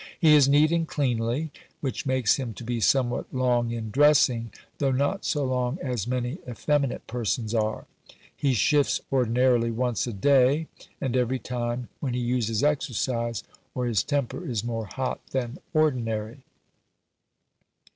He 0.19 0.33
is 0.33 0.49
neat 0.49 0.71
and 0.71 0.87
cleanly; 0.87 1.51
which 1.79 2.07
makes 2.07 2.37
him 2.37 2.55
to 2.55 2.63
be 2.63 2.79
somewhat 2.81 3.27
long 3.31 3.69
in 3.69 3.91
dressing, 3.91 4.51
though 4.79 4.89
not 4.91 5.25
so 5.25 5.45
long 5.45 5.77
as 5.79 6.07
many 6.07 6.39
effeminate 6.49 7.05
persons 7.05 7.53
are. 7.53 7.85
He 8.35 8.55
shifts 8.55 9.01
ordinarily 9.11 9.69
once 9.69 10.07
a 10.07 10.13
day, 10.13 10.65
and 10.99 11.15
every 11.15 11.37
time 11.37 11.87
when 11.99 12.15
he 12.15 12.19
uses 12.19 12.63
exercise, 12.63 13.43
or 13.75 13.85
his 13.85 14.01
temper 14.01 14.43
is 14.43 14.63
more 14.63 14.85
hot 14.85 15.21
than 15.29 15.59
ordinary. 15.71 16.39